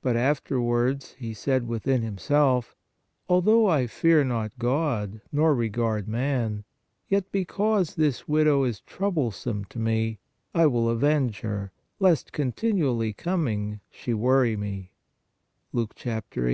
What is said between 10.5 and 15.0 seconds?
I will avenge her, lest continually coming, she worry me"